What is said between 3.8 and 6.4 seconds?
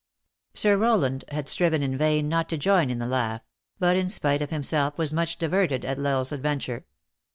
in spite of himself, was much diverted at L Isle s